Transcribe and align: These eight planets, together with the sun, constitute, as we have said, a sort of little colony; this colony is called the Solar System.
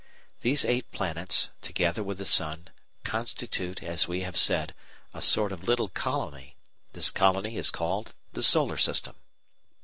These 0.41 0.65
eight 0.65 0.91
planets, 0.91 1.51
together 1.61 2.01
with 2.01 2.17
the 2.17 2.25
sun, 2.25 2.69
constitute, 3.03 3.83
as 3.83 4.07
we 4.07 4.21
have 4.21 4.35
said, 4.35 4.73
a 5.13 5.21
sort 5.21 5.51
of 5.51 5.61
little 5.65 5.89
colony; 5.89 6.55
this 6.93 7.11
colony 7.11 7.55
is 7.55 7.69
called 7.69 8.15
the 8.33 8.41
Solar 8.41 8.77
System. 8.77 9.13